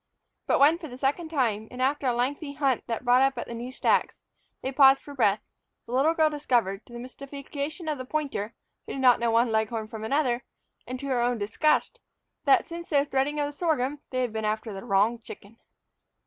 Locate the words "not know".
9.01-9.29